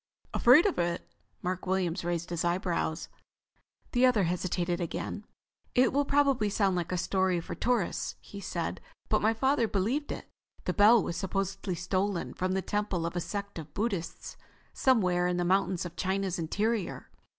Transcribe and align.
"Afraid 0.33 0.65
of 0.65 0.79
it?" 0.79 1.07
Mark 1.43 1.67
Williams 1.67 2.03
raised 2.03 2.31
his 2.31 2.43
eyebrows. 2.43 3.07
The 3.91 4.03
other 4.03 4.23
hesitated 4.23 4.81
again. 4.81 5.27
"It 5.75 5.93
will 5.93 6.05
probably 6.05 6.49
sound 6.49 6.75
like 6.75 6.91
a 6.91 6.97
story 6.97 7.39
for 7.39 7.53
tourists," 7.53 8.15
he 8.19 8.39
said. 8.39 8.81
"But 9.09 9.21
my 9.21 9.35
father 9.35 9.67
believed 9.67 10.11
it. 10.11 10.27
This 10.65 10.75
bell 10.75 11.03
was 11.03 11.17
supposedly 11.17 11.75
stolen 11.75 12.33
from 12.33 12.53
the 12.53 12.63
temple 12.63 13.05
of 13.05 13.15
a 13.15 13.21
sect 13.21 13.59
of 13.59 13.75
Buddhists 13.75 14.37
somewhere 14.73 15.27
in 15.27 15.37
the 15.37 15.45
mountains 15.45 15.85
of 15.85 15.95
China's 15.95 16.39
interior. 16.39 17.11